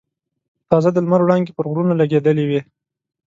تازه 0.69 0.89
د 0.93 0.97
لمر 1.05 1.21
وړانګې 1.23 1.55
پر 1.57 1.65
غرونو 1.71 1.93
لګېدلې 2.01 2.45
وې. 2.49 2.59